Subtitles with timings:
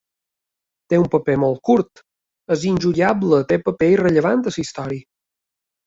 [0.93, 2.03] Té un paper molt curt,
[2.57, 5.09] és injugable té paper irrellevant a la història.